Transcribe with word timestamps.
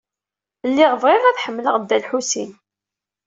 Lliɣ 0.69 0.91
bɣiɣ 1.01 1.23
ad 1.25 1.41
ḥemmleɣ 1.43 1.75
Dda 1.79 1.97
Lḥusin. 2.03 2.51